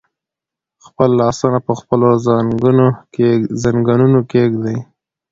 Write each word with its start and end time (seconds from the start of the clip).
خپل 0.85 1.09
لاسونه 1.21 1.59
په 1.67 1.73
خپلو 1.79 2.07
زنګونونو 3.65 4.19
کېږدئ. 4.31 4.77